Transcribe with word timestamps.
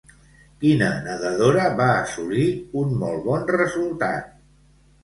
Quina 0.63 0.87
nadadora 1.07 1.67
va 1.81 1.91
assolir 1.99 2.47
un 2.83 2.99
molt 3.05 3.31
bon 3.31 3.47
resultat? 3.61 4.35